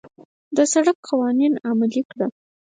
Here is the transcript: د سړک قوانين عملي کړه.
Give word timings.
د 0.55 0.57
سړک 0.71 0.97
قوانين 1.07 1.53
عملي 1.69 2.01
کړه. 2.11 2.27